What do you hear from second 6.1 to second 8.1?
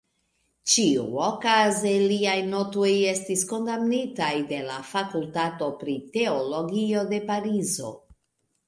Teologio de Parizo.